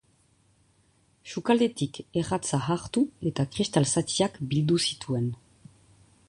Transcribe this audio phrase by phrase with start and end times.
[1.33, 3.03] Sukaldetik erratza hartu
[3.33, 5.31] eta kristal zatiak bildu zituen.